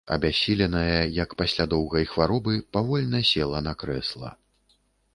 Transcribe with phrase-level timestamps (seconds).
[0.13, 4.37] Абяссіленая, як пасля доўгай хваробы, павольна села на крэсла.